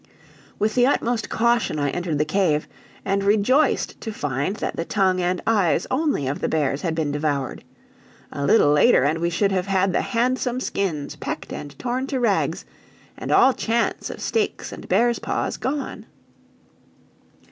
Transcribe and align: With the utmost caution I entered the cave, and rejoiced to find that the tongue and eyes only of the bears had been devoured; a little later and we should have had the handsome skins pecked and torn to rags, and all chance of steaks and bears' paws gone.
With 0.57 0.73
the 0.73 0.87
utmost 0.87 1.29
caution 1.29 1.77
I 1.77 1.91
entered 1.91 2.17
the 2.17 2.25
cave, 2.25 2.67
and 3.05 3.23
rejoiced 3.23 4.01
to 4.01 4.11
find 4.11 4.55
that 4.55 4.75
the 4.75 4.83
tongue 4.83 5.21
and 5.21 5.39
eyes 5.45 5.85
only 5.91 6.25
of 6.25 6.39
the 6.41 6.49
bears 6.49 6.81
had 6.81 6.95
been 6.95 7.11
devoured; 7.11 7.63
a 8.31 8.43
little 8.43 8.71
later 8.71 9.03
and 9.03 9.19
we 9.19 9.29
should 9.29 9.51
have 9.51 9.67
had 9.67 9.93
the 9.93 10.01
handsome 10.01 10.59
skins 10.59 11.15
pecked 11.15 11.53
and 11.53 11.77
torn 11.77 12.07
to 12.07 12.19
rags, 12.19 12.65
and 13.15 13.31
all 13.31 13.53
chance 13.53 14.09
of 14.09 14.21
steaks 14.21 14.71
and 14.71 14.89
bears' 14.89 15.19
paws 15.19 15.55
gone. 15.57 16.07